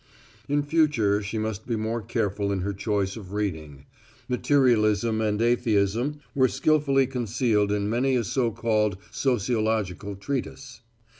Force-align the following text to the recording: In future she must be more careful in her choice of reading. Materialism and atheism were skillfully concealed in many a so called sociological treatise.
In 0.47 0.63
future 0.63 1.21
she 1.21 1.37
must 1.37 1.67
be 1.67 1.75
more 1.75 2.01
careful 2.01 2.51
in 2.51 2.61
her 2.61 2.73
choice 2.73 3.15
of 3.15 3.33
reading. 3.33 3.85
Materialism 4.27 5.21
and 5.21 5.39
atheism 5.39 6.21
were 6.33 6.47
skillfully 6.47 7.05
concealed 7.05 7.71
in 7.71 7.87
many 7.87 8.15
a 8.15 8.23
so 8.23 8.49
called 8.49 8.97
sociological 9.11 10.15
treatise. 10.15 10.81